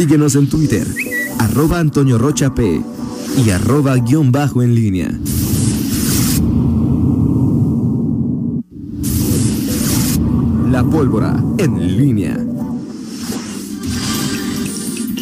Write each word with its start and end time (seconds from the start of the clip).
Síguenos 0.00 0.34
en 0.34 0.48
Twitter, 0.48 0.86
arroba 1.40 1.78
Antonio 1.78 2.16
Rocha 2.16 2.54
P 2.54 2.80
y 3.44 3.50
arroba 3.50 3.96
guion 3.96 4.32
bajo 4.32 4.62
en 4.62 4.74
línea. 4.74 5.10
La 10.70 10.82
pólvora 10.82 11.44
en 11.58 11.98
línea. 11.98 12.42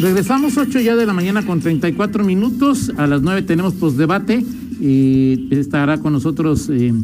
Regresamos 0.00 0.56
8 0.56 0.79
ya 0.79 0.95
de 0.95 1.06
la 1.06 1.12
mañana 1.12 1.45
con 1.45 1.58
34 1.58 2.22
minutos. 2.22 2.92
A 2.98 3.08
las 3.08 3.20
9 3.20 3.42
tenemos 3.42 3.74
postdebate 3.74 4.45
y 4.80 5.48
estará 5.56 5.98
con 5.98 6.12
nosotros 6.12 6.70
eh, 6.70 6.95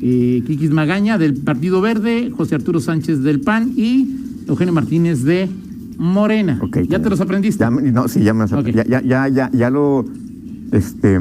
eh, 0.00 0.42
Kikis 0.46 0.70
Magaña 0.70 1.18
del 1.18 1.34
Partido 1.34 1.82
Verde, 1.82 2.32
José 2.34 2.54
Arturo 2.54 2.80
Sánchez 2.80 3.20
del 3.20 3.40
PAN 3.40 3.74
y 3.76 4.16
Eugenio 4.48 4.72
Martínez 4.72 5.24
de 5.24 5.50
Morena. 5.98 6.58
Ok, 6.62 6.78
¿Ya 6.88 7.02
te 7.02 7.10
los 7.10 7.20
aprendiste? 7.20 7.64
Ya, 7.64 7.70
no, 7.70 8.08
sí, 8.08 8.22
ya 8.22 8.32
me 8.32 8.40
los 8.42 8.52
aprendí. 8.52 8.82
Ya, 8.88 9.02
ya, 9.02 9.50
ya, 9.50 9.70
lo, 9.70 10.04
este, 10.72 11.20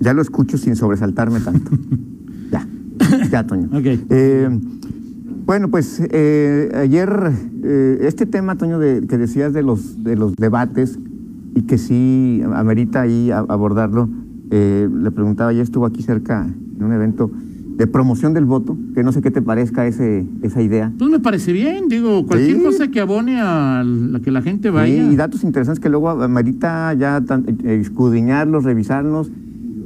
ya 0.00 0.12
lo 0.12 0.20
escucho 0.20 0.58
sin 0.58 0.76
sobresaltarme 0.76 1.40
tanto. 1.40 1.70
ya, 2.50 2.66
ya, 3.30 3.46
Toño. 3.46 3.68
Ok. 3.72 3.86
Eh, 4.10 4.48
bueno, 5.46 5.68
pues 5.68 6.02
eh, 6.10 6.72
ayer 6.74 7.32
eh, 7.62 7.98
este 8.02 8.26
tema, 8.26 8.56
Toño, 8.56 8.80
de, 8.80 9.06
que 9.06 9.16
decías 9.16 9.52
de 9.52 9.62
los, 9.62 10.02
de 10.02 10.16
los 10.16 10.34
debates 10.34 10.98
y 11.54 11.62
que 11.62 11.78
sí 11.78 12.42
amerita 12.52 13.02
ahí 13.02 13.30
abordarlo, 13.30 14.08
eh, 14.50 14.88
le 14.92 15.10
preguntaba, 15.12 15.52
ya 15.52 15.62
estuvo 15.62 15.86
aquí 15.86 16.02
cerca 16.02 16.44
en 16.44 16.82
un 16.82 16.92
evento 16.92 17.30
de 17.76 17.86
promoción 17.86 18.32
del 18.32 18.46
voto, 18.46 18.76
que 18.94 19.02
no 19.02 19.12
sé 19.12 19.20
qué 19.20 19.30
te 19.30 19.42
parezca 19.42 19.86
ese, 19.86 20.24
esa 20.42 20.62
idea. 20.62 20.92
Pues 20.98 21.10
me 21.10 21.20
parece 21.20 21.52
bien, 21.52 21.88
digo, 21.88 22.24
cualquier 22.26 22.56
Sí. 22.56 22.62
cosa 22.62 22.88
que 22.88 23.00
abone 23.00 23.38
a 23.40 23.84
la 23.84 24.20
que 24.20 24.30
la 24.30 24.40
gente 24.40 24.70
vaya. 24.70 25.06
Sí, 25.06 25.12
y 25.12 25.16
datos 25.16 25.44
interesantes 25.44 25.80
que 25.80 25.90
luego 25.90 26.08
amerita 26.10 26.94
ya 26.94 27.20
tan- 27.20 27.44
eh, 27.64 27.78
escudriñarlos, 27.80 28.64
revisarlos. 28.64 29.30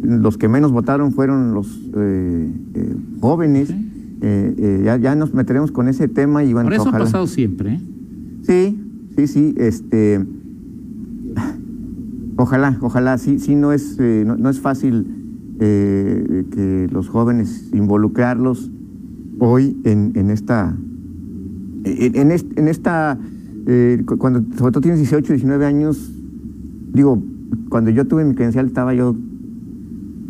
Los 0.02 0.38
que 0.38 0.48
menos 0.48 0.70
votaron 0.72 1.12
fueron 1.12 1.52
los 1.52 1.66
eh, 1.96 2.48
eh, 2.74 2.94
jóvenes. 3.20 3.68
Sí. 3.68 3.86
Eh, 4.22 4.54
eh, 4.58 4.82
ya, 4.84 4.96
ya 4.96 5.14
nos 5.16 5.34
meteremos 5.34 5.72
con 5.72 5.88
ese 5.88 6.06
tema 6.06 6.44
y 6.44 6.52
bueno, 6.52 6.66
Por 6.68 6.74
eso 6.74 6.82
ojalá. 6.82 6.98
ha 6.98 7.06
pasado 7.06 7.26
siempre. 7.26 7.74
¿eh? 7.74 7.80
Sí, 8.42 8.78
sí, 9.16 9.26
sí, 9.26 9.54
este. 9.58 10.24
Ojalá, 12.36 12.78
ojalá, 12.80 13.18
sí, 13.18 13.38
sí, 13.38 13.54
no 13.54 13.72
es, 13.72 13.96
eh, 13.98 14.24
no, 14.26 14.36
no 14.36 14.48
es 14.48 14.60
fácil 14.60 15.19
eh, 15.60 16.44
que 16.50 16.88
los 16.90 17.08
jóvenes 17.08 17.70
involucrarlos 17.72 18.70
hoy 19.38 19.76
en, 19.84 20.12
en 20.14 20.30
esta, 20.30 20.74
en, 21.84 22.16
en 22.16 22.30
est- 22.32 22.58
en 22.58 22.68
esta, 22.68 23.18
eh, 23.66 24.02
cu- 24.06 24.18
cuando 24.18 24.40
sobre 24.56 24.72
todo 24.72 24.80
tienes 24.80 24.98
18, 25.00 25.32
19 25.34 25.64
años, 25.66 26.12
digo, 26.92 27.22
cuando 27.68 27.90
yo 27.90 28.06
tuve 28.06 28.24
mi 28.24 28.34
credencial 28.34 28.66
estaba 28.66 28.94
yo 28.94 29.14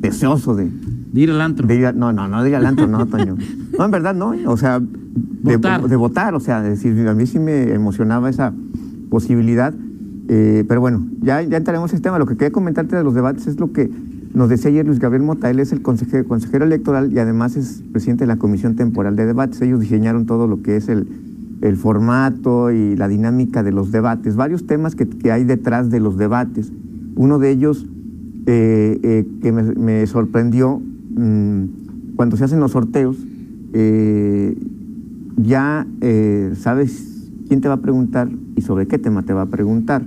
deseoso 0.00 0.54
de, 0.56 0.70
De 1.12 1.20
ir 1.20 1.30
al 1.30 1.40
antro. 1.40 1.66
de 1.66 1.76
ir 1.76 1.86
a- 1.86 1.92
no, 1.92 2.12
no, 2.12 2.28
no 2.28 2.42
de 2.42 2.50
ir 2.50 2.56
al 2.56 2.66
antro, 2.66 2.86
no, 2.86 3.06
Toño. 3.06 3.36
No, 3.78 3.84
en 3.86 3.90
verdad 3.92 4.14
no, 4.14 4.32
o 4.46 4.56
sea, 4.58 4.78
de 4.80 5.56
Votar. 5.56 5.88
de 5.88 5.96
votar, 5.96 6.34
o 6.34 6.40
sea, 6.40 6.62
es 6.68 6.82
decir, 6.82 7.06
a 7.08 7.14
mí 7.14 7.24
sí 7.26 7.38
me 7.38 7.72
emocionaba 7.72 8.28
esa 8.28 8.52
posibilidad, 9.08 9.72
eh, 10.28 10.64
pero 10.68 10.80
bueno, 10.80 11.06
ya, 11.22 11.40
ya 11.42 11.56
entraremos 11.56 11.90
en 11.90 11.94
ese 11.96 12.02
tema. 12.02 12.18
Lo 12.18 12.26
que 12.26 12.34
quería 12.36 12.52
comentarte 12.52 12.94
de 12.96 13.02
los 13.04 13.14
debates 13.14 13.46
es 13.46 13.58
lo 13.58 13.72
que 13.72 13.90
nos 14.32 14.48
decía 14.48 14.70
ayer 14.70 14.86
Luis 14.86 15.00
Gabriel 15.00 15.24
Mota, 15.24 15.50
él 15.50 15.58
es 15.58 15.72
el 15.72 15.82
consejero, 15.82 16.64
electoral 16.64 17.12
y 17.12 17.18
además 17.18 17.56
es 17.56 17.82
presidente 17.92 18.24
de 18.24 18.28
la 18.28 18.36
Comisión 18.36 18.76
Temporal 18.76 19.16
de 19.16 19.26
Debates. 19.26 19.60
Ellos 19.60 19.80
diseñaron 19.80 20.26
todo 20.26 20.46
lo 20.46 20.62
que 20.62 20.76
es 20.76 20.88
el, 20.88 21.06
formato 21.76 22.70
y 22.70 22.96
la 22.96 23.06
dinámica 23.08 23.62
de 23.62 23.72
los 23.72 23.92
debates, 23.92 24.34
varios 24.34 24.66
temas 24.66 24.94
que, 24.94 25.30
hay 25.30 25.44
detrás 25.44 25.90
de 25.90 26.00
los 26.00 26.16
debates. 26.16 26.72
Uno 27.16 27.38
de 27.38 27.50
ellos 27.50 27.86
eh, 28.46 28.98
eh, 29.02 29.26
que 29.42 29.52
me, 29.52 30.06
sorprendió 30.06 30.80
mm, 30.80 32.14
cuando 32.16 32.36
se 32.36 32.44
hacen 32.44 32.60
los 32.60 32.70
sorteos, 32.70 33.18
eh, 33.72 34.56
ya 35.36 35.86
sabes 36.54 37.30
quién 37.48 37.60
te 37.60 37.68
va 37.68 37.74
a 37.74 37.80
preguntar 37.80 38.30
y 38.56 38.62
sobre 38.62 38.86
qué 38.86 38.98
tema 38.98 39.22
te 39.22 39.32
va 39.32 39.42
a 39.42 39.46
preguntar. 39.46 40.02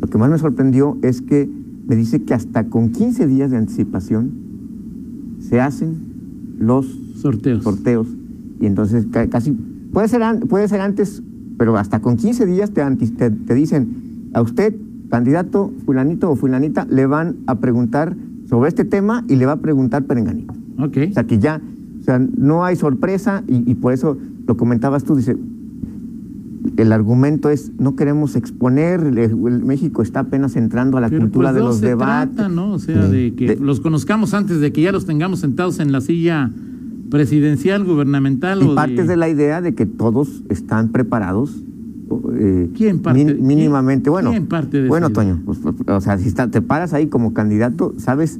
Lo 0.00 0.08
que 0.08 0.18
más 0.18 0.30
me 0.30 0.38
sorprendió 0.38 0.96
es 1.02 1.20
que 1.20 1.48
me 1.86 1.96
dice 1.96 2.22
que 2.22 2.34
hasta 2.34 2.64
con 2.64 2.90
15 2.90 3.26
días 3.26 3.50
de 3.50 3.56
anticipación 3.58 4.30
se 5.40 5.60
hacen 5.60 5.94
los 6.58 6.86
Sorteos. 7.16 7.62
sorteos 7.62 8.08
y 8.60 8.66
entonces 8.66 9.06
ca- 9.10 9.28
casi 9.28 9.52
puede 9.92 10.08
ser 10.08 10.22
puede 10.48 10.68
ser 10.68 10.80
antes 10.80 11.22
pero 11.58 11.76
hasta 11.76 12.00
con 12.00 12.16
15 12.16 12.46
días 12.46 12.70
te, 12.72 12.82
te, 12.96 13.30
te 13.30 13.54
dicen 13.54 13.88
a 14.34 14.42
usted 14.42 14.74
candidato 15.10 15.72
fulanito 15.84 16.30
o 16.30 16.36
fulanita 16.36 16.86
le 16.90 17.06
van 17.06 17.36
a 17.46 17.56
preguntar 17.60 18.16
sobre 18.48 18.68
este 18.68 18.84
tema 18.84 19.24
y 19.28 19.36
le 19.36 19.46
va 19.46 19.52
a 19.52 19.56
preguntar 19.60 20.04
perenganito 20.04 20.54
Ok. 20.78 20.96
o 21.10 21.12
sea 21.14 21.24
que 21.24 21.38
ya 21.38 21.60
o 22.00 22.02
sea 22.04 22.18
no 22.18 22.64
hay 22.64 22.76
sorpresa 22.76 23.42
y, 23.46 23.70
y 23.70 23.74
por 23.74 23.92
eso 23.92 24.16
lo 24.46 24.56
comentabas 24.56 25.04
tú 25.04 25.14
dice 25.16 25.36
el 26.76 26.92
argumento 26.92 27.50
es 27.50 27.72
no 27.78 27.96
queremos 27.96 28.36
exponer 28.36 29.00
el- 29.00 29.18
el 29.18 29.64
México 29.64 30.02
está 30.02 30.20
apenas 30.20 30.56
entrando 30.56 30.96
a 30.98 31.00
la 31.00 31.08
Pero 31.08 31.22
cultura 31.22 31.48
pues 31.50 31.54
de 31.56 31.60
los 31.60 31.80
debates 31.80 32.34
trata, 32.36 32.48
¿no? 32.48 32.72
O 32.72 32.78
sea, 32.78 33.06
de 33.08 33.34
que 33.34 33.46
De- 33.48 33.56
los 33.56 33.80
conozcamos 33.80 34.34
antes 34.34 34.60
de 34.60 34.72
que 34.72 34.82
ya 34.82 34.92
los 34.92 35.04
tengamos 35.06 35.40
sentados 35.40 35.78
en 35.80 35.92
la 35.92 36.00
silla 36.00 36.50
presidencial, 37.10 37.84
gubernamental 37.84 38.60
o 38.62 38.72
Y 38.72 38.74
partes 38.74 39.06
de... 39.06 39.12
de 39.12 39.16
la 39.16 39.28
idea 39.28 39.60
de 39.60 39.74
que 39.74 39.86
todos 39.86 40.42
están 40.48 40.88
preparados. 40.90 41.54
eh, 42.38 42.70
¿Quién 42.76 43.00
parte- 43.00 43.24
min- 43.24 43.44
mínimamente, 43.46 44.04
quién- 44.04 44.12
bueno. 44.12 44.30
quién 44.30 44.46
parte 44.46 44.80
de 44.82 44.88
bueno? 44.88 45.10
Toño, 45.10 45.40
pues, 45.44 45.58
pues, 45.58 45.74
o 45.88 46.00
sea, 46.00 46.18
si 46.18 46.28
está- 46.28 46.48
te 46.48 46.62
paras 46.62 46.92
ahí 46.92 47.08
como 47.08 47.34
candidato, 47.34 47.94
sabes, 47.98 48.38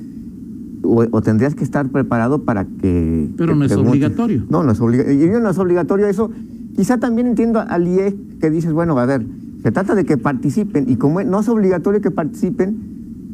o, 0.83 1.05
o 1.11 1.23
tendrías 1.23 1.57
que 1.57 1.65
estar 1.65 1.89
preparado 1.89 2.43
para 2.43 2.65
que. 2.65 3.29
Pero 3.37 3.57
no 3.57 3.65
es 3.65 3.73
obligatorio. 3.73 4.45
No, 4.49 4.63
no 4.63 4.71
es 4.71 4.81
obligatorio. 4.81 5.41
no 5.41 5.51
es 5.51 5.59
obligatorio 5.59 6.07
eso. 6.07 6.31
Quizá 6.77 6.99
también 6.99 7.27
entiendo 7.27 7.61
al 7.67 7.89
IE 7.89 8.15
que 8.41 8.51
dices, 8.51 8.73
bueno, 8.73 8.99
a 8.99 9.07
ver, 9.07 9.27
se 9.63 9.73
trata 9.73 9.95
de 9.95 10.05
que 10.05 10.17
participen 10.19 10.85
y 10.89 10.97
como 10.97 11.23
no 11.25 11.41
es 11.41 11.49
obligatorio 11.49 12.01
que 12.01 12.11
participen, 12.11 12.77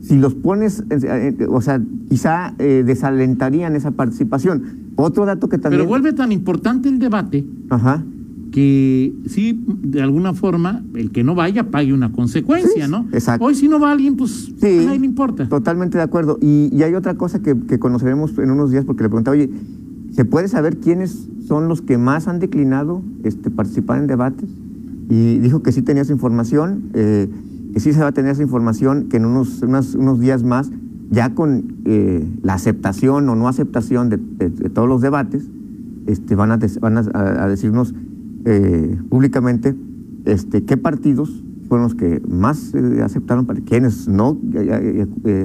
si 0.00 0.16
los 0.19 0.34
pones, 0.34 0.80
eh, 0.91 1.34
eh, 1.38 1.47
o 1.48 1.60
sea, 1.60 1.80
quizá 2.08 2.54
eh, 2.58 2.82
desalentarían 2.86 3.76
esa 3.76 3.91
participación. 3.92 4.62
Otro 4.97 5.26
dato 5.26 5.48
que 5.48 5.58
también. 5.58 5.80
Pero 5.82 5.88
vuelve 5.88 6.12
tan 6.12 6.32
importante 6.32 6.88
el 6.88 6.98
debate 6.98 7.44
Ajá. 7.70 8.03
que 8.50 9.12
sí, 9.26 9.64
de 9.66 10.03
alguna 10.03 10.34
forma, 10.34 10.82
el 10.94 11.10
que 11.12 11.22
no 11.24 11.34
vaya 11.34 11.70
pague 11.70 11.92
una 11.92 12.12
consecuencia, 12.12 12.86
Sí, 12.86 12.91
¿no? 12.91 13.06
exacto. 13.12 13.44
Hoy 13.44 13.54
si 13.54 13.69
no 13.69 13.78
va 13.80 13.92
alguien, 13.92 14.16
pues 14.16 14.53
Sí, 14.60 14.78
a 14.78 14.82
nadie 14.86 14.98
le 15.00 15.06
importa. 15.06 15.48
Totalmente 15.48 15.98
de 15.98 16.04
acuerdo. 16.04 16.38
Y, 16.41 16.69
y 16.72 16.82
hay 16.82 16.94
otra 16.94 17.14
cosa 17.14 17.41
que, 17.41 17.56
que 17.66 17.78
conoceremos 17.78 18.36
en 18.38 18.50
unos 18.50 18.70
días, 18.70 18.84
porque 18.84 19.03
le 19.04 19.09
preguntaba, 19.09 19.36
oye, 19.36 19.50
¿se 20.12 20.24
puede 20.24 20.48
saber 20.48 20.78
quiénes 20.78 21.28
son 21.46 21.68
los 21.68 21.82
que 21.82 21.98
más 21.98 22.28
han 22.28 22.38
declinado 22.38 23.02
este, 23.24 23.50
participar 23.50 23.98
en 23.98 24.06
debates? 24.06 24.48
Y 25.08 25.38
dijo 25.40 25.62
que 25.62 25.72
sí 25.72 25.82
tenía 25.82 26.02
esa 26.02 26.12
información, 26.12 26.84
eh, 26.94 27.28
que 27.74 27.80
sí 27.80 27.92
se 27.92 28.00
va 28.00 28.08
a 28.08 28.12
tener 28.12 28.32
esa 28.32 28.42
información, 28.42 29.08
que 29.08 29.16
en 29.16 29.26
unos, 29.26 29.62
unas- 29.62 29.94
unos 29.94 30.20
días 30.20 30.42
más, 30.44 30.70
ya 31.10 31.34
con 31.34 31.76
eh, 31.84 32.26
la 32.42 32.54
aceptación 32.54 33.28
o 33.28 33.34
no 33.36 33.48
aceptación 33.48 34.08
de, 34.08 34.18
todos 34.72 34.88
los 34.88 35.02
debates, 35.02 35.44
este, 36.06 36.34
van, 36.34 36.52
a, 36.52 36.58
van 36.80 36.98
a, 36.98 37.00
a 37.44 37.48
decirnos 37.48 37.94
eh, 38.44 38.96
públicamente 39.08 39.74
este, 40.24 40.64
qué 40.64 40.76
partidos 40.76 41.44
fueron 41.68 41.84
los 41.84 41.94
que 41.94 42.20
más 42.28 42.74
eh, 42.74 43.02
aceptaron, 43.02 43.44
quienes 43.66 44.08
no 44.08 44.38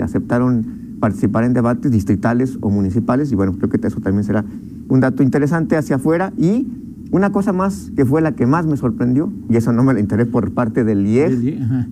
aceptaron 0.02 0.66
participar 1.00 1.44
en 1.44 1.54
debates 1.54 1.92
distritales 1.92 2.58
o 2.62 2.70
municipales. 2.70 3.32
Y 3.32 3.36
bueno, 3.36 3.54
creo 3.54 3.70
que 3.70 3.86
eso 3.86 4.00
también 4.02 4.24
será 4.24 4.44
un 4.90 5.00
dato 5.00 5.24
interesante 5.24 5.76
hacia 5.78 5.98
afuera. 5.98 6.34
Y 6.38 6.68
una 7.12 7.32
cosa 7.32 7.54
más 7.54 7.92
que 7.96 8.06
fue 8.06 8.22
la 8.22 8.34
que 8.34 8.46
más 8.46 8.66
me 8.66 8.78
sorprendió, 8.78 9.32
y 9.50 9.56
eso 9.58 9.72
no 9.74 9.84
me 9.84 9.94
la 9.94 10.00
enteré 10.00 10.26
por 10.26 10.52
parte 10.52 10.84
del 10.84 11.06
IEG, 11.06 11.32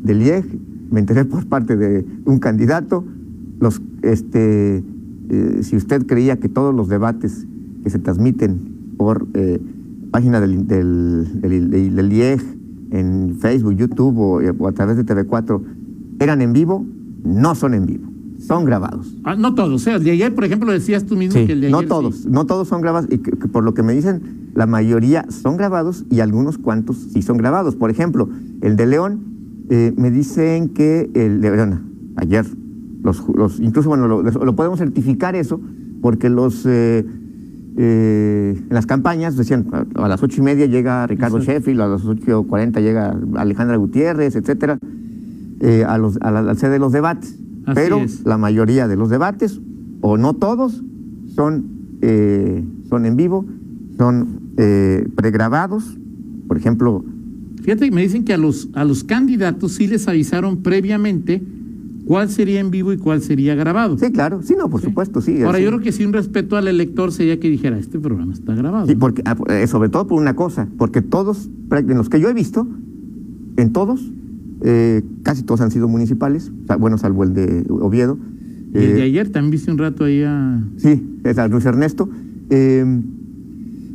Del 0.03 0.21
IEG, 0.21 0.45
IEG, 0.45 0.59
me 0.91 0.99
enteré 0.99 1.25
por 1.25 1.45
parte 1.47 1.77
de 1.77 2.05
un 2.25 2.39
candidato. 2.39 3.03
Los, 3.59 3.81
este, 4.01 4.83
eh, 5.29 5.59
si 5.61 5.75
usted 5.77 6.05
creía 6.05 6.37
que 6.37 6.49
todos 6.49 6.75
los 6.75 6.89
debates 6.89 7.47
que 7.83 7.89
se 7.89 7.99
transmiten 7.99 8.59
por 8.97 9.27
eh, 9.33 9.59
página 10.11 10.39
del, 10.41 10.67
del, 10.67 11.41
del- 11.41 12.11
IEG, 12.13 12.41
en 12.91 13.35
Facebook, 13.39 13.73
YouTube 13.75 14.17
o, 14.19 14.39
o 14.59 14.67
a 14.67 14.71
través 14.73 14.95
de 14.97 15.05
TV4, 15.05 15.61
eran 16.19 16.41
en 16.41 16.53
vivo, 16.53 16.85
no 17.25 17.55
son 17.55 17.73
en 17.73 17.85
vivo, 17.85 18.07
son 18.47 18.65
grabados. 18.65 19.15
Ah, 19.23 19.35
no 19.35 19.55
todos, 19.55 19.71
o 19.73 19.79
sea, 19.79 19.95
el 19.95 20.03
de 20.03 20.11
ayer, 20.11 20.33
por 20.35 20.43
ejemplo, 20.43 20.71
decías 20.71 21.05
tú 21.05 21.15
mismo 21.15 21.39
Sí, 21.39 21.47
que 21.47 21.53
el 21.53 21.61
de 21.61 21.69
no 21.69 21.77
ayer 21.79 21.89
todos, 21.89 22.15
sí. 22.17 22.27
no 22.29 22.45
todos 22.45 22.67
son 22.67 22.81
grabados, 22.81 23.09
y 23.11 23.17
que- 23.19 23.31
que 23.31 23.47
por 23.47 23.63
lo 23.63 23.73
que 23.73 23.83
me 23.83 23.93
dicen, 23.93 24.49
la 24.53 24.65
mayoría 24.67 25.25
son 25.29 25.57
grabados 25.57 26.05
y 26.09 26.19
algunos 26.19 26.57
cuantos 26.57 26.97
sí 27.13 27.21
son 27.21 27.37
grabados. 27.37 27.75
Por 27.75 27.89
ejemplo, 27.89 28.29
el 28.61 28.75
de 28.75 28.85
León, 28.85 29.19
eh, 29.69 29.93
me 29.97 30.11
dicen 30.11 30.69
que 30.69 31.09
el 31.15 31.41
de 31.41 31.51
León, 31.51 31.81
ayer, 32.17 32.45
los, 33.03 33.23
los- 33.35 33.59
incluso 33.59 33.89
bueno, 33.89 34.07
lo, 34.07 34.21
lo 34.23 34.55
podemos 34.55 34.79
certificar 34.79 35.35
eso, 35.35 35.59
porque 36.01 36.29
los 36.29 36.65
eh, 36.65 37.05
eh, 37.77 38.55
en 38.69 38.73
las 38.73 38.85
campañas 38.85 39.35
decían 39.35 39.65
a, 39.95 40.07
las 40.07 40.23
ocho 40.23 40.39
y 40.41 40.43
media 40.43 40.65
llega 40.65 41.05
Ricardo 41.07 41.37
Exacto. 41.37 41.59
Sheffield, 41.59 41.81
a 41.81 41.87
las 41.87 42.05
ocho 42.05 42.43
cuarenta 42.43 42.79
llega 42.79 43.17
Alejandra 43.35 43.75
Gutiérrez, 43.77 44.35
etcétera. 44.35 44.79
eh, 45.61 45.83
a 45.87 45.97
los, 45.97 46.17
a 46.21 46.31
la, 46.31 46.39
al 46.39 46.57
sede 46.57 46.71
de 46.73 46.79
los 46.79 46.91
debates. 46.91 47.37
Así 47.65 47.73
pero 47.75 47.97
es. 47.99 48.23
la 48.25 48.37
mayoría 48.37 48.87
de 48.87 48.95
los 48.95 49.09
debates, 49.09 49.59
o 50.01 50.17
no 50.17 50.33
todos, 50.33 50.83
son, 51.35 51.65
eh, 52.01 52.63
son 52.89 53.05
en 53.05 53.15
vivo, 53.15 53.45
son 53.97 54.41
eh, 54.57 55.07
pregrabados. 55.15 55.97
Por 56.47 56.57
ejemplo, 56.57 57.03
Fíjate 57.63 57.85
que 57.89 57.95
me 57.95 58.01
dicen 58.03 58.23
que 58.23 58.33
a 58.33 58.37
los, 58.37 58.69
a 58.73 58.83
los 58.85 59.03
candidatos 59.03 59.71
sí 59.73 59.87
les 59.87 60.07
avisaron 60.07 60.57
previamente 60.61 61.41
cuál 62.05 62.29
sería 62.29 62.59
en 62.59 62.69
vivo 62.69 62.93
y 62.93 62.97
cuál 62.97 63.21
sería 63.23 63.55
grabado. 63.55 63.97
sí, 63.97 64.11
claro, 64.11 64.41
sí, 64.43 64.53
no, 64.55 64.69
por 64.69 64.81
Sí. 64.81 64.85
supuesto, 64.87 65.19
sí. 65.21 65.41
Ahora, 65.41 65.59
yo 65.59 65.69
creo 65.69 65.79
que 65.79 65.91
sí 65.91 66.05
un 66.05 66.13
respeto 66.13 66.57
al 66.57 66.67
elector 66.67 67.11
sería 67.11 67.39
que 67.39 67.49
dijera, 67.49 67.79
este 67.79 67.97
programa 67.97 68.33
está 68.33 68.53
grabado. 68.53 68.85
Sí, 68.85 68.93
porque, 68.95 69.23
ah, 69.25 69.35
eh, 69.49 69.65
sobre 69.65 69.89
todo 69.89 70.05
por 70.05 70.21
una 70.21 70.35
cosa, 70.35 70.67
porque 70.77 71.01
todos, 71.01 71.49
en 71.71 71.97
los 71.97 72.07
que 72.09 72.19
yo 72.19 72.29
he 72.29 72.33
visto, 72.35 72.67
en 73.57 73.73
todos, 73.73 74.11
eh, 74.61 75.03
casi 75.23 75.43
todos 75.43 75.61
han 75.61 75.71
sido 75.71 75.87
municipales, 75.87 76.51
bueno, 76.79 76.97
salvo 76.97 77.23
el 77.23 77.33
de 77.33 77.65
Oviedo. 77.69 78.17
Y 78.73 78.77
el 78.77 78.93
de 78.93 78.99
Eh, 78.99 79.03
ayer 79.03 79.29
también 79.29 79.51
viste 79.51 79.71
un 79.71 79.77
rato 79.77 80.03
ahí 80.05 80.23
a... 80.23 80.63
Sí, 80.77 81.19
es 81.23 81.37
a 81.37 81.47
Luis 81.47 81.65
Ernesto. 81.65 82.09
Eh, 82.49 83.01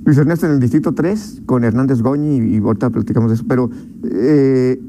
Luis 0.04 0.16
Ernesto 0.18 0.46
en 0.46 0.52
el 0.52 0.60
Distrito 0.60 0.92
3, 0.92 1.42
con 1.46 1.64
Hernández 1.64 2.02
Goñi, 2.02 2.38
y, 2.38 2.56
y 2.56 2.58
ahorita 2.58 2.90
platicamos 2.90 3.30
de 3.30 3.34
eso, 3.34 3.44
pero 3.46 3.70
eh, 4.04 4.80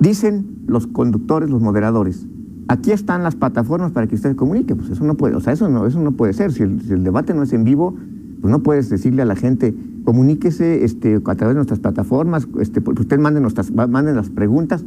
dicen 0.00 0.46
los 0.66 0.86
conductores, 0.86 1.48
los 1.50 1.62
moderadores, 1.62 2.26
aquí 2.68 2.90
están 2.90 3.22
las 3.22 3.36
plataformas 3.36 3.92
para 3.92 4.06
que 4.06 4.16
usted 4.16 4.34
comunique, 4.36 4.74
pues 4.74 4.90
eso 4.90 5.04
no 5.04 5.16
puede, 5.16 5.36
o 5.36 5.40
sea, 5.40 5.52
eso 5.52 5.68
no, 5.68 5.86
eso 5.86 6.00
no 6.00 6.12
puede 6.12 6.32
ser, 6.32 6.52
si 6.52 6.62
el, 6.62 6.80
si 6.82 6.92
el 6.92 7.04
debate 7.04 7.32
no 7.32 7.42
es 7.42 7.52
en 7.52 7.64
vivo, 7.64 7.96
pues 8.40 8.50
no 8.50 8.62
puedes 8.62 8.88
decirle 8.88 9.22
a 9.22 9.24
la 9.24 9.36
gente, 9.36 9.74
comuníquese 10.04 10.84
este, 10.84 11.16
a 11.16 11.34
través 11.34 11.54
de 11.54 11.54
nuestras 11.54 11.78
plataformas, 11.78 12.48
este, 12.58 12.80
pues 12.80 12.98
usted 12.98 13.18
mande, 13.18 13.40
nuestras, 13.40 13.70
mande 13.72 14.14
las 14.14 14.30
preguntas, 14.30 14.84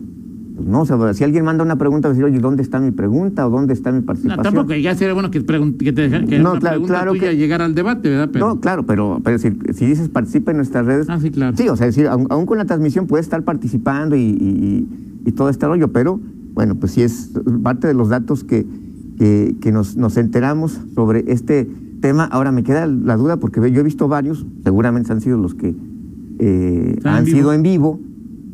no, 0.59 0.81
o 0.81 0.85
sea, 0.85 1.13
si 1.13 1.23
alguien 1.23 1.43
manda 1.45 1.63
una 1.63 1.77
pregunta, 1.77 2.09
decir, 2.09 2.23
oye, 2.23 2.39
¿dónde 2.39 2.61
está 2.61 2.79
mi 2.79 2.91
pregunta 2.91 3.47
o 3.47 3.49
dónde 3.49 3.73
está 3.73 3.91
mi 3.91 3.99
No, 3.99 4.05
participación? 4.05 4.43
tampoco, 4.43 4.73
ya 4.75 4.93
sería 4.95 5.13
bueno 5.13 5.31
que, 5.31 5.41
te 5.41 5.53
dejaran 6.01 6.27
que 6.27 6.39
No, 6.39 6.51
una 6.51 6.59
claro, 6.59 6.73
pregunta 6.75 6.93
claro 6.93 7.11
tuya 7.13 7.29
que- 7.31 7.37
llegara 7.37 7.65
al 7.65 7.73
debate, 7.75 8.09
¿verdad? 8.09 8.29
Pero, 8.31 8.47
No, 8.47 8.59
claro, 8.59 8.85
pero, 8.85 9.19
pero 9.23 9.37
si, 9.39 9.51
si 9.73 9.85
dices 9.85 10.09
participa 10.09 10.51
en 10.51 10.57
nuestras 10.57 10.85
redes. 10.85 11.07
Ah, 11.09 11.19
sí, 11.19 11.31
claro. 11.31 11.57
Sí, 11.57 11.67
o 11.69 11.75
sea, 11.75 11.87
decir, 11.87 12.07
aun 12.07 12.45
con 12.45 12.57
la 12.57 12.65
transmisión 12.65 13.07
puedes 13.07 13.25
estar 13.25 13.43
participando 13.43 14.15
y, 14.15 14.19
y- 14.21 14.87
y 15.25 15.31
todo 15.31 15.49
este 15.49 15.65
rollo, 15.65 15.91
pero 15.91 16.19
bueno, 16.53 16.75
pues 16.75 16.91
sí 16.91 17.01
es 17.01 17.31
parte 17.63 17.87
de 17.87 17.93
los 17.95 18.09
datos 18.09 18.43
que, 18.43 18.65
que, 19.17 19.55
que 19.61 19.71
nos, 19.71 19.95
nos 19.97 20.17
enteramos 20.17 20.79
sobre 20.93 21.23
este 21.31 21.67
tema. 22.01 22.25
Ahora 22.25 22.51
me 22.51 22.63
queda 22.63 22.85
la 22.85 23.15
duda 23.17 23.37
porque 23.37 23.71
yo 23.71 23.79
he 23.79 23.83
visto 23.83 24.07
varios, 24.07 24.45
seguramente 24.63 25.11
han 25.13 25.21
sido 25.21 25.37
los 25.37 25.55
que 25.55 25.73
eh, 26.39 26.99
han 27.05 27.23
vivo. 27.25 27.37
sido 27.37 27.53
en 27.53 27.63
vivo, 27.63 27.99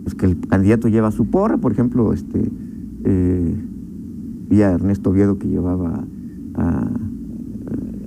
pues 0.10 0.16
que 0.16 0.26
el 0.26 0.48
candidato 0.48 0.88
lleva 0.88 1.12
su 1.12 1.26
porra, 1.26 1.58
por 1.58 1.72
ejemplo, 1.72 2.14
este 2.14 2.52
eh, 3.04 3.56
vi 4.50 4.62
a 4.64 4.72
Ernesto 4.72 5.12
Oviedo 5.12 5.38
que 5.38 5.48
llevaba 5.48 6.04
a, 6.56 6.62
a 6.62 6.92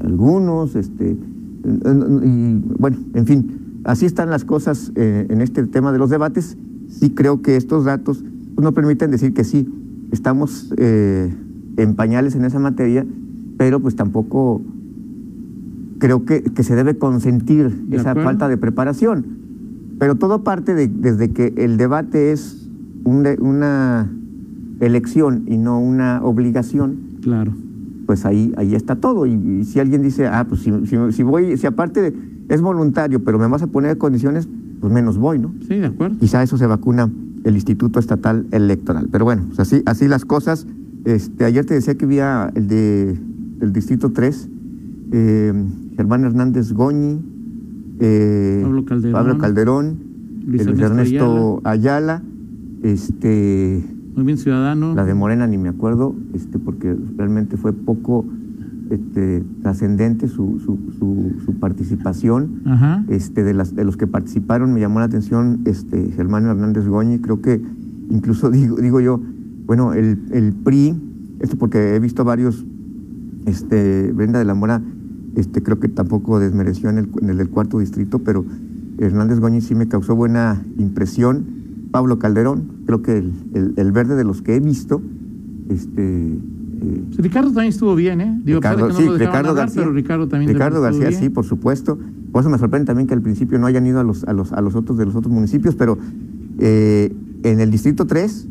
algunos, 0.00 0.74
este, 0.74 1.16
y 1.64 2.54
bueno, 2.78 2.96
en 3.14 3.26
fin, 3.26 3.80
así 3.84 4.04
están 4.06 4.30
las 4.30 4.44
cosas 4.44 4.90
eh, 4.96 5.26
en 5.30 5.40
este 5.40 5.64
tema 5.68 5.92
de 5.92 5.98
los 5.98 6.10
debates. 6.10 6.56
Sí 6.88 7.10
creo 7.10 7.40
que 7.40 7.56
estos 7.56 7.84
datos 7.84 8.24
pues, 8.54 8.64
nos 8.64 8.74
permiten 8.74 9.12
decir 9.12 9.32
que 9.32 9.44
sí, 9.44 9.68
estamos 10.10 10.74
eh, 10.78 11.32
en 11.76 11.94
pañales 11.94 12.34
en 12.34 12.44
esa 12.44 12.58
materia, 12.58 13.06
pero 13.58 13.78
pues 13.78 13.94
tampoco 13.94 14.60
creo 15.98 16.24
que, 16.24 16.42
que 16.42 16.64
se 16.64 16.74
debe 16.74 16.98
consentir 16.98 17.70
De 17.86 17.96
esa 17.96 18.10
acuerdo. 18.10 18.28
falta 18.28 18.48
de 18.48 18.56
preparación. 18.56 19.41
Pero 20.02 20.16
todo 20.16 20.42
parte 20.42 20.74
de, 20.74 20.88
desde 20.88 21.30
que 21.30 21.54
el 21.58 21.76
debate 21.76 22.32
es 22.32 22.68
un 23.04 23.22
de- 23.22 23.38
una 23.40 24.10
elección 24.80 25.44
y 25.46 25.58
no 25.58 25.78
una 25.80 26.20
obligación, 26.24 26.96
Claro. 27.22 27.52
pues 28.06 28.24
ahí, 28.26 28.52
ahí 28.56 28.74
está 28.74 28.96
todo. 28.96 29.26
Y, 29.26 29.34
y 29.34 29.64
si 29.64 29.78
alguien 29.78 30.02
dice, 30.02 30.26
ah, 30.26 30.44
pues 30.48 30.62
si, 30.62 30.72
si, 30.88 30.96
si 31.12 31.22
voy, 31.22 31.56
si 31.56 31.68
aparte 31.68 32.02
de- 32.02 32.14
es 32.48 32.60
voluntario, 32.60 33.22
pero 33.22 33.38
me 33.38 33.46
vas 33.46 33.62
a 33.62 33.68
poner 33.68 33.96
condiciones, 33.96 34.48
pues 34.80 34.92
menos 34.92 35.18
voy, 35.18 35.38
¿no? 35.38 35.54
Sí, 35.68 35.76
de 35.76 35.86
acuerdo. 35.86 36.18
Quizá 36.18 36.42
eso 36.42 36.58
se 36.58 36.66
vacuna 36.66 37.08
el 37.44 37.54
Instituto 37.54 38.00
Estatal 38.00 38.46
Electoral. 38.50 39.08
Pero 39.12 39.24
bueno, 39.24 39.44
pues 39.46 39.60
así, 39.60 39.84
así 39.86 40.08
las 40.08 40.24
cosas. 40.24 40.66
Este, 41.04 41.44
ayer 41.44 41.64
te 41.64 41.74
decía 41.74 41.94
que 41.96 42.06
había 42.06 42.50
el 42.56 42.66
de 42.66 43.16
el 43.60 43.72
Distrito 43.72 44.10
3, 44.10 44.48
eh, 45.12 45.52
Germán 45.96 46.24
Hernández 46.24 46.72
Goñi, 46.72 47.20
eh, 48.02 48.60
Pablo 48.62 48.84
Calderón, 48.84 49.12
Pablo 49.12 49.38
Calderón, 49.38 49.96
Luis 50.46 50.66
Luis 50.66 50.80
Ernesto 50.80 51.60
Ayala, 51.64 52.22
este 52.82 53.84
Muy 54.16 54.24
bien, 54.24 54.38
ciudadano. 54.38 54.94
la 54.94 55.04
de 55.04 55.14
Morena 55.14 55.46
ni 55.46 55.56
me 55.58 55.68
acuerdo, 55.68 56.14
este, 56.34 56.58
porque 56.58 56.96
realmente 57.16 57.56
fue 57.56 57.72
poco 57.72 58.24
este, 58.90 59.42
trascendente 59.62 60.28
su, 60.28 60.60
su, 60.60 60.78
su, 60.98 61.40
su 61.44 61.54
participación. 61.54 62.62
Ajá. 62.66 63.04
Este, 63.08 63.42
de, 63.44 63.54
las, 63.54 63.74
de 63.74 63.84
los 63.84 63.96
que 63.96 64.06
participaron 64.06 64.74
me 64.74 64.80
llamó 64.80 64.98
la 64.98 65.06
atención 65.06 65.60
este, 65.64 66.10
Germán 66.10 66.44
Hernández 66.44 66.86
Goñi, 66.86 67.18
creo 67.20 67.40
que 67.40 67.62
incluso 68.10 68.50
digo, 68.50 68.76
digo 68.76 69.00
yo, 69.00 69.20
bueno, 69.66 69.94
el, 69.94 70.18
el 70.32 70.52
PRI, 70.52 70.94
esto 71.40 71.56
porque 71.56 71.94
he 71.94 72.00
visto 72.00 72.24
varios, 72.24 72.66
este, 73.46 74.12
Brenda 74.12 74.38
de 74.38 74.44
la 74.44 74.54
Mora, 74.54 74.82
este, 75.36 75.62
creo 75.62 75.78
que 75.80 75.88
tampoco 75.88 76.38
desmereció 76.38 76.90
en 76.90 76.98
el, 76.98 77.08
en 77.20 77.30
el 77.30 77.36
del 77.38 77.48
cuarto 77.48 77.78
distrito, 77.78 78.18
pero 78.20 78.44
Hernández 78.98 79.40
Goñi 79.40 79.60
sí 79.60 79.74
me 79.74 79.88
causó 79.88 80.14
buena 80.16 80.62
impresión. 80.78 81.44
Pablo 81.90 82.18
Calderón, 82.18 82.62
creo 82.86 83.02
que 83.02 83.18
el, 83.18 83.32
el- 83.54 83.74
el 83.76 83.92
verde 83.92 84.14
de 84.16 84.24
los 84.24 84.40
que 84.42 84.56
he 84.56 84.60
visto, 84.60 85.02
este, 85.68 86.32
eh, 86.34 87.04
Ricardo 87.18 87.48
también 87.48 87.68
estuvo 87.68 87.94
bien, 87.94 88.20
¿eh? 88.20 88.40
Digo, 88.44 88.58
Ricardo, 88.60 88.86
que 88.88 88.92
no 88.94 88.98
sí, 88.98 89.04
lo 89.06 89.12
Ricardo 89.18 89.38
hablar, 89.50 89.54
García. 89.66 89.82
pero 89.82 89.92
Ricardo 89.94 90.28
también 90.28 90.52
Ricardo 90.52 90.80
García, 90.80 91.08
bien. 91.08 91.20
sí, 91.20 91.28
por 91.28 91.44
supuesto. 91.44 91.98
Por 92.32 92.40
eso 92.40 92.50
me 92.50 92.58
sorprende 92.58 92.86
también 92.86 93.06
que 93.06 93.14
al 93.14 93.20
principio 93.22 93.58
no 93.58 93.66
hayan 93.66 93.86
ido 93.86 94.00
a 94.00 94.04
los, 94.04 94.24
a 94.24 94.32
los, 94.32 94.52
a 94.52 94.60
los 94.62 94.74
otros 94.74 94.96
de 94.98 95.04
los 95.06 95.14
otros 95.14 95.32
municipios, 95.32 95.74
pero 95.74 95.98
eh, 96.58 97.14
en 97.42 97.60
el 97.60 97.70
distrito 97.70 98.06
3, 98.06 98.48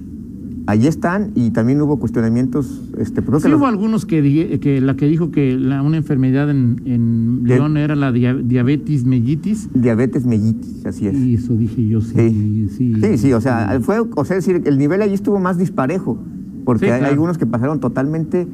allí 0.67 0.87
están 0.87 1.31
y 1.35 1.49
también 1.51 1.81
hubo 1.81 1.97
cuestionamientos. 1.99 2.81
Este, 2.97 3.21
creo 3.21 3.37
que 3.39 3.43
Sí 3.43 3.49
los- 3.49 3.59
hubo 3.59 3.67
algunos 3.67 4.05
que, 4.05 4.59
que 4.61 4.81
la 4.81 4.95
que 4.95 5.07
dijo 5.07 5.31
que 5.31 5.57
la- 5.57 5.81
una 5.81 5.97
enfermedad 5.97 6.49
en, 6.49 7.41
León 7.43 7.77
era 7.77 7.95
la 7.95 8.11
dia- 8.11 8.33
diabetes 8.35 9.05
mellitis. 9.05 9.69
diabetes 9.73 10.25
mellitus, 10.25 10.85
así 10.85 11.07
es. 11.07 11.17
Y 11.17 11.35
eso 11.35 11.55
dije 11.55 11.87
yo, 11.87 12.01
sí. 12.01 12.13
Sí. 12.15 12.67
Sí, 12.77 12.95
Sí, 13.01 13.17
sí, 13.17 13.33
o 13.33 13.41
sea, 13.41 13.79
fue, 13.81 13.99
o 14.15 14.25
sea, 14.25 14.35
decir, 14.37 14.61
el 14.65 14.77
nivel 14.77 15.01
allí 15.01 15.13
estuvo 15.13 15.39
más 15.39 15.57
disparejo, 15.57 16.17
porque 16.65 16.85
Sí, 16.85 16.91
hay 16.91 16.99
claro. 16.99 17.13
algunos 17.13 17.37
que 17.37 17.45
pasaron 17.45 17.79
totalmente 17.79 18.47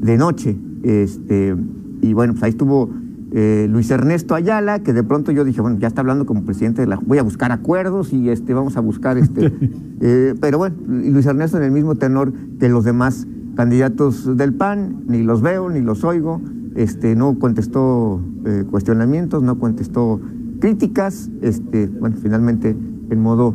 de 0.00 0.16
noche, 0.18 0.56
este, 0.82 1.56
y 2.02 2.12
bueno, 2.12 2.34
pues 2.34 2.42
ahí 2.44 2.50
estuvo 2.50 2.90
eh, 3.36 3.66
Luis 3.68 3.90
Ernesto 3.90 4.34
Ayala, 4.36 4.78
que 4.84 4.92
de 4.92 5.02
pronto 5.02 5.32
yo 5.32 5.44
dije, 5.44 5.60
bueno, 5.60 5.76
ya 5.80 5.88
está 5.88 6.00
hablando 6.02 6.24
como 6.24 6.44
presidente 6.44 6.82
de 6.82 6.86
la, 6.86 6.96
voy 7.04 7.18
a 7.18 7.22
buscar 7.24 7.50
acuerdos 7.50 8.12
y 8.12 8.28
este, 8.30 8.54
vamos 8.54 8.76
a 8.76 8.80
buscar 8.80 9.18
este, 9.18 9.52
eh, 10.00 10.34
pero 10.40 10.58
bueno, 10.58 10.76
Luis 10.86 11.26
Ernesto 11.26 11.56
en 11.58 11.64
el 11.64 11.72
mismo 11.72 11.96
tenor 11.96 12.32
que 12.60 12.68
los 12.68 12.84
demás 12.84 13.26
candidatos 13.56 14.36
del 14.36 14.54
PAN, 14.54 15.02
ni 15.08 15.22
los 15.24 15.42
veo, 15.42 15.68
ni 15.68 15.80
los 15.80 16.04
oigo, 16.04 16.40
este, 16.76 17.16
no 17.16 17.38
contestó 17.38 18.20
eh, 18.46 18.64
cuestionamientos, 18.70 19.42
no 19.42 19.58
contestó 19.58 20.20
críticas, 20.60 21.30
este, 21.42 21.88
bueno, 21.88 22.16
finalmente 22.22 22.76
en 23.10 23.20
modo 23.20 23.54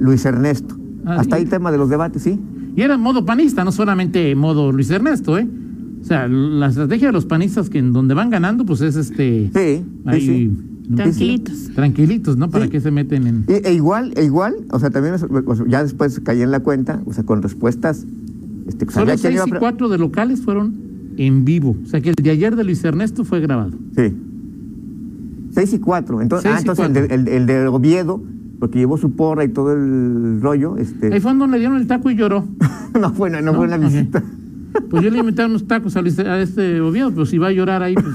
Luis 0.00 0.24
Ernesto. 0.26 0.76
Ah, 1.04 1.16
Hasta 1.20 1.38
y- 1.38 1.42
ahí 1.42 1.46
tema 1.46 1.70
de 1.72 1.78
los 1.78 1.88
debates, 1.88 2.22
¿sí? 2.22 2.38
Y 2.76 2.82
era 2.82 2.94
en 2.94 3.00
modo 3.00 3.24
panista, 3.24 3.64
no 3.64 3.72
solamente 3.72 4.30
en 4.30 4.38
modo 4.38 4.70
Luis 4.72 4.90
Ernesto, 4.90 5.38
¿eh? 5.38 5.48
O 6.02 6.04
sea, 6.04 6.26
la 6.28 6.66
estrategia 6.66 7.08
de 7.08 7.12
los 7.12 7.26
panistas 7.26 7.70
que 7.70 7.78
en 7.78 7.92
donde 7.92 8.14
van 8.14 8.28
ganando, 8.30 8.66
pues 8.66 8.80
es 8.80 8.96
este. 8.96 9.50
Sí, 9.54 9.84
ahí, 10.04 10.20
sí. 10.20 10.50
Tranquilitos. 10.96 11.70
Tranquilitos, 11.74 12.36
¿no? 12.36 12.50
¿Para 12.50 12.64
Sí. 12.64 12.70
qué 12.72 12.80
se 12.80 12.90
meten 12.90 13.26
en.? 13.26 13.44
E, 13.46 13.62
e 13.64 13.72
igual, 13.72 14.12
e 14.16 14.24
igual, 14.24 14.56
o 14.72 14.78
sea, 14.80 14.90
también 14.90 15.14
o 15.14 15.18
sea, 15.18 15.66
ya 15.68 15.82
después 15.82 16.20
caí 16.20 16.42
en 16.42 16.50
la 16.50 16.60
cuenta, 16.60 17.00
o 17.06 17.12
sea, 17.12 17.24
con 17.24 17.40
respuestas. 17.40 18.04
Este, 18.66 18.84
Solo 18.86 19.06
sabía 19.06 19.14
quién 19.14 19.32
seis 19.34 19.46
iba 19.46 19.56
y 19.56 19.60
cuatro 19.60 19.88
de 19.88 19.98
locales 19.98 20.42
fueron 20.42 20.74
en 21.16 21.44
vivo. 21.44 21.76
O 21.82 21.86
sea 21.86 22.00
que 22.00 22.10
el 22.10 22.14
de 22.16 22.30
ayer 22.30 22.56
de 22.56 22.64
Luis 22.64 22.84
Ernesto 22.84 23.24
fue 23.24 23.40
grabado. 23.40 23.72
Sí. 23.96 24.12
Seis 25.52 25.72
y 25.72 25.78
cuatro. 25.78 26.20
Entonces, 26.20 26.50
Seis 26.50 26.54
ah, 26.56 26.58
y 26.58 26.62
entonces 26.62 26.86
el 26.86 27.08
de, 27.08 27.14
el, 27.14 27.28
el 27.28 27.46
de 27.46 27.66
Oviedo, 27.68 28.22
porque 28.58 28.78
llevó 28.78 28.96
su 28.98 29.12
porra 29.12 29.44
y 29.44 29.48
todo 29.48 29.72
el 29.72 30.40
rollo, 30.40 30.76
este. 30.78 31.12
Ahí 31.12 31.20
fue 31.20 31.32
donde 31.34 31.48
le 31.48 31.58
dieron 31.58 31.76
el 31.76 31.86
taco 31.86 32.10
y 32.10 32.16
lloró. 32.16 32.44
no 33.00 33.12
fue, 33.12 33.30
no, 33.30 33.54
fue 33.54 33.66
una 33.66 33.76
visita. 33.76 34.22
Pues 34.90 35.02
yo 35.02 35.10
le 35.10 35.18
invité 35.18 35.44
unos 35.44 35.66
tacos 35.66 35.96
a, 35.96 36.02
Luis- 36.02 36.18
a 36.18 36.40
este 36.40 36.80
Oviedo, 36.80 37.10
pero 37.10 37.26
si 37.26 37.38
va 37.38 37.48
a 37.48 37.52
llorar 37.52 37.82
ahí, 37.82 37.94
pues. 37.94 38.06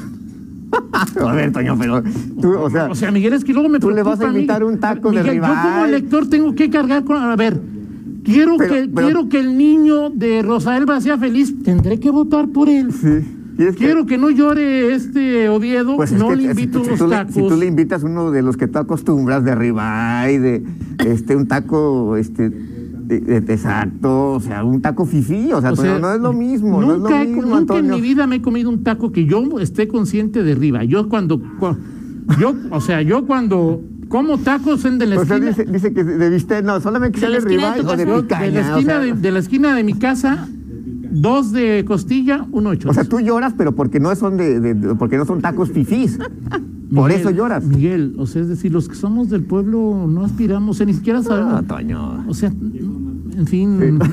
a 1.24 1.34
ver, 1.34 1.52
Toño, 1.52 1.78
pero 1.80 2.04
tú, 2.42 2.54
o 2.58 2.70
sea, 2.70 2.86
O 2.90 2.96
sea, 2.96 3.12
Miguel, 3.12 3.34
es 3.34 3.44
que 3.44 3.54
luego 3.54 3.70
me 3.70 3.80
tú 3.80 3.90
le 3.92 4.04
vas 4.04 4.20
a 4.20 4.28
invitar 4.28 4.64
un 4.64 4.80
taco 4.80 5.12
de 5.12 5.22
Miguel, 5.22 5.36
Yo 5.38 5.42
como 5.42 5.54
rival. 5.64 5.90
elector 5.90 6.30
tengo 6.30 6.56
que 6.56 6.70
cargar 6.70 7.04
con... 7.04 7.18
A 7.18 7.36
ver, 7.36 7.60
quiero, 8.24 8.58
Pero- 8.58 8.74
que, 8.74 8.90
pero- 8.94 9.08
quiero 9.08 9.30
que 9.30 9.40
el 9.40 9.58
niño 9.58 10.10
de 10.10 10.42
Rosaelba 10.42 11.00
sea 11.02 11.18
feliz, 11.18 11.54
tendré 11.64 12.00
que 12.00 12.10
votar 12.12 12.48
por 12.50 12.70
él. 12.70 12.92
sí. 12.92 13.34
Y 13.60 13.64
es 13.64 13.76
que- 13.76 13.86
Quiero 13.86 14.06
que 14.06 14.20
no 14.20 14.30
llore 14.30 14.94
este 14.94 15.50
Oviedo, 15.50 15.96
Pues 15.96 16.12
es 16.12 16.20
no 16.20 16.30
que 16.30 16.36
le 16.36 16.44
si 16.44 16.50
invito 16.50 16.84
si 16.84 16.90
unos 16.92 17.02
le- 17.02 17.16
tacos. 17.16 17.34
Si 17.34 17.42
tú 17.48 17.56
le 17.56 17.66
invitas 17.66 18.04
uno 18.04 18.30
de 18.30 18.44
los 18.44 18.56
que 18.56 18.68
tú 18.68 18.78
acostumbras 18.78 19.44
de 19.44 19.56
ribeye, 19.56 20.40
de 20.40 20.64
este 21.00 21.36
un 21.36 21.48
taco 21.48 22.18
este 22.18 22.52
Exacto, 23.10 24.34
o 24.34 24.40
sea, 24.40 24.64
un 24.64 24.82
taco 24.82 25.06
fifí, 25.06 25.52
o 25.54 25.62
sea, 25.62 25.72
O 25.72 25.76
sea, 25.76 26.00
no 26.00 26.14
es 26.14 26.20
lo 26.22 26.34
mismo, 26.34 26.82
no 26.82 26.94
es 26.96 27.00
Nunca, 27.00 27.24
lo 27.24 27.30
mismo, 27.30 27.56
nunca 27.60 27.78
en 27.78 27.90
mi 27.90 28.02
vida 28.02 28.28
me 28.28 28.38
he 28.38 28.42
comido 28.42 28.70
un 28.70 28.84
taco 28.84 29.12
que 29.12 29.26
yo 29.26 29.60
esté 29.60 29.88
consciente 29.88 30.44
de 30.44 30.52
arriba. 30.54 30.84
Yo 30.84 31.08
cuando, 31.10 31.40
cua- 31.40 31.78
yo, 32.40 32.54
o 32.72 32.82
sea, 32.82 33.02
yo 33.02 33.26
cuando 33.26 33.82
como 34.10 34.38
tacos 34.38 34.86
en 34.86 34.98
de 35.00 35.06
la 35.08 35.20
O 35.20 35.26
sea, 35.26 35.36
esquina, 35.38 35.52
dice, 35.52 35.66
dice 35.72 35.94
que 35.94 36.04
de 36.04 36.30
bistec, 36.30 36.64
no, 36.66 36.80
solamente 36.80 37.20
De 37.20 37.20
sea 37.22 37.30
la 37.30 37.34
de 37.36 37.40
esquina 37.40 37.76
de 37.76 38.06
de 38.06 38.22
picaña. 38.22 38.46
de 38.46 38.52
la 38.52 38.60
o 38.60 38.78
esquina 38.78 38.92
sea, 38.94 39.00
de, 39.00 39.14
de 39.14 39.32
la 39.32 39.40
esquina 39.40 39.76
de 39.76 39.84
mi 39.84 39.94
casa, 39.94 40.48
dos 41.12 41.52
de 41.52 41.84
costilla, 41.88 42.46
uno 42.52 42.72
de 42.72 42.80
O 42.88 42.94
sea, 42.94 43.04
tú 43.04 43.20
lloras, 43.20 43.54
pero 43.58 43.74
porque 43.76 44.00
no 44.00 44.14
son 44.16 44.38
de, 44.38 44.60
de- 44.60 44.74
de- 44.74 44.96
porque 44.96 45.18
no 45.18 45.26
son 45.26 45.42
tacos 45.42 45.72
fifís. 45.72 46.20
Por 46.88 47.10
Miguel, 47.10 47.20
eso 47.20 47.32
lloras. 47.32 47.66
Miguel, 47.66 48.16
o 48.18 48.26
sea, 48.26 48.42
es 48.44 48.48
decir, 48.48 48.72
los 48.72 48.88
que 48.88 48.96
somos 48.96 49.30
del 49.30 49.44
pueblo 49.44 50.08
no 50.08 50.24
aspiramos, 50.24 50.70
o 50.70 50.74
sea, 50.78 50.86
ni 50.86 50.94
siquiera 50.94 51.22
sabemos. 51.22 51.52
No, 51.52 51.64
Toño. 51.64 52.24
O 52.30 52.34
sea, 52.34 52.50
en 53.38 53.48
fin. 53.48 54.00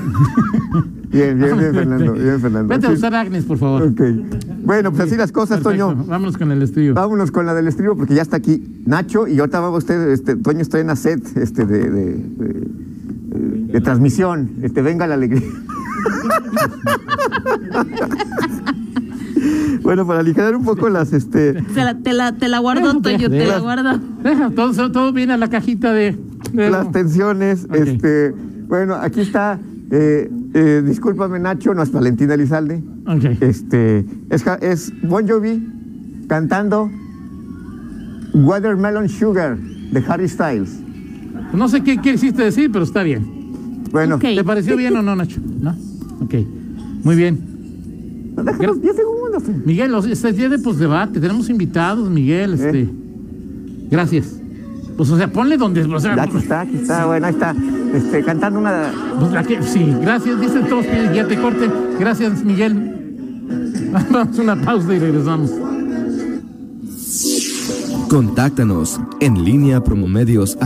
Bien, 1.15 1.39
bien, 1.39 1.57
bien, 1.57 1.73
Fernando, 1.73 2.11
bien, 2.13 2.41
Fernando. 2.41 2.67
Vete 2.67 2.87
a 2.87 2.91
usar 2.91 3.15
Agnes, 3.15 3.45
por 3.45 3.57
favor. 3.57 3.83
Ok. 3.83 4.01
Bueno, 4.65 4.91
pues 4.91 5.03
así 5.07 5.15
las 5.15 5.31
cosas, 5.31 5.61
Perfecto. 5.61 5.87
Toño. 5.93 6.03
Vámonos 6.07 6.37
con 6.37 6.51
el 6.51 6.61
estudio. 6.61 6.93
Vámonos 6.93 7.31
con 7.31 7.45
la 7.45 7.53
del 7.53 7.69
estribo 7.69 7.95
porque 7.95 8.15
ya 8.15 8.21
está 8.21 8.35
aquí 8.35 8.81
Nacho 8.85 9.25
y 9.25 9.39
ahorita 9.39 9.61
va 9.61 9.69
usted, 9.69 10.09
este, 10.11 10.35
Toño 10.35 10.59
está 10.59 10.77
en 10.81 10.87
la 10.87 10.97
set 10.97 11.37
este, 11.37 11.65
de, 11.65 11.89
de, 11.89 12.05
de- 12.17 12.67
de 13.71 13.81
transmisión. 13.81 14.49
Este, 14.61 14.81
venga 14.81 15.07
la 15.07 15.13
alegría. 15.13 15.41
bueno, 19.83 20.05
para 20.07 20.19
aligerar 20.19 20.55
un 20.55 20.63
poco 20.65 20.89
las, 20.89 21.13
este, 21.13 21.53
Te 21.53 21.83
la, 21.83 21.97
te 21.97 22.13
la, 22.13 22.33
te 22.33 22.47
la 22.47 22.59
guardo, 22.59 22.93
Deja, 22.93 23.01
Toño, 23.01 23.29
te 23.29 23.45
la 23.45 23.59
guardo. 23.59 23.99
Deja, 24.23 24.49
todo, 24.49 24.91
todo 24.91 25.13
viene 25.13 25.33
a 25.33 25.37
la 25.37 25.49
cajita 25.49 25.93
de. 25.93 26.17
de- 26.51 26.69
las 26.69 26.91
tensiones. 26.91 27.67
Este, 27.71 28.33
bueno, 28.67 28.95
aquí 28.95 29.21
está. 29.21 29.59
eh, 29.91 30.29
eh, 30.53 30.83
discúlpame, 30.85 31.39
Nacho, 31.39 31.73
no 31.73 31.83
es 31.83 31.91
Valentina 31.91 32.33
Elizalde. 32.33 32.81
Ok. 33.07 33.41
Este, 33.41 34.05
es, 34.29 34.43
es 34.61 34.93
Bon 35.03 35.27
Jovi 35.27 35.61
cantando 36.27 36.89
Watermelon 38.33 39.07
Sugar 39.09 39.57
de 39.57 40.03
Harry 40.07 40.27
Styles. 40.27 40.79
No 41.53 41.69
sé 41.69 41.81
qué 41.83 41.97
quisiste 41.97 42.43
decir, 42.43 42.71
pero 42.71 42.83
está 42.83 43.03
bien. 43.03 43.25
Bueno, 43.91 44.15
Ok. 44.15 44.21
¿Te 44.21 44.43
pareció 44.43 44.75
bien 44.75 44.95
o 44.97 45.01
no, 45.01 45.15
Nacho? 45.15 45.39
¿No? 45.61 45.71
Ok. 46.21 46.33
Muy 47.03 47.15
bien. 47.15 47.39
déjanos 48.43 48.81
10 48.81 48.95
segundos. 48.95 49.43
Miguel, 49.65 49.91
los- 49.91 50.05
este 50.07 50.33
día 50.33 50.49
de 50.49 50.59
posdebate, 50.59 51.19
tenemos 51.19 51.49
invitados, 51.49 52.09
Miguel, 52.09 52.55
este. 52.55 52.81
Eh. 52.81 52.89
Gracias. 53.91 54.41
Pues, 54.97 55.09
o 55.09 55.17
sea, 55.17 55.27
ponle 55.31 55.57
donde. 55.57 55.83
O 55.83 55.99
sea, 55.99 56.13
aquí 56.21 56.37
está, 56.37 56.61
aquí 56.61 56.77
está, 56.77 57.05
bueno, 57.05 57.27
ahí 57.27 57.33
está. 57.33 57.55
Este, 57.93 58.23
cantando 58.23 58.59
una. 58.59 58.91
pues, 59.19 59.31
la 59.31 59.43
que- 59.43 59.61
sí, 59.63 59.93
gracias, 60.01 60.39
dicen 60.39 60.67
todos 60.67 60.85
que 60.85 61.11
ya 61.13 61.27
te 61.27 61.39
corten. 61.39 61.71
Gracias, 61.99 62.43
Miguel. 62.43 62.91
Vamos 64.11 64.39
a 64.39 64.41
una 64.41 64.55
pausa 64.55 64.93
y 64.93 64.99
regresamos. 64.99 65.51
Contáctanos 68.09 68.99
en 69.19 69.43
línea 69.43 69.83
promomedios 69.83 70.57